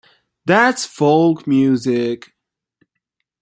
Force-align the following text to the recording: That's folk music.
That's 0.45 0.83
folk 0.83 1.45
music. 1.45 2.33